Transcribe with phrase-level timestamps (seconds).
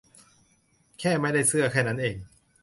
[0.99, 2.17] แค่ไม่ได้เสื้อแค่นั้นเอง